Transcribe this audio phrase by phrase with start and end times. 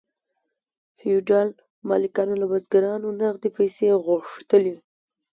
[0.97, 1.49] فیوډال
[1.89, 4.75] مالکانو له بزګرانو نغدې پیسې غوښتلې.